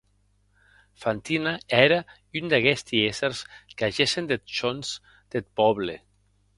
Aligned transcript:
Fantina 1.01 1.53
ère 1.83 1.95
un 2.39 2.47
d’aguesti 2.53 2.97
èssers 3.11 3.39
que 3.77 3.87
gessen 3.97 4.25
deth 4.27 4.53
hons 4.59 4.87
deth 5.31 5.51
pòble. 5.59 5.95